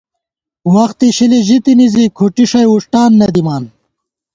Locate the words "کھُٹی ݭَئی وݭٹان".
2.17-3.11